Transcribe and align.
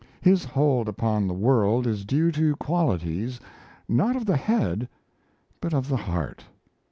His 0.19 0.43
hold 0.43 0.89
upon 0.89 1.27
the 1.27 1.33
world 1.35 1.85
is 1.85 2.05
due 2.05 2.31
to 2.31 2.55
qualities, 2.55 3.39
not 3.87 4.15
of 4.15 4.25
the 4.25 4.35
head, 4.35 4.89
but 5.59 5.75
of 5.75 5.87
the 5.89 5.95
heart. 5.95 6.43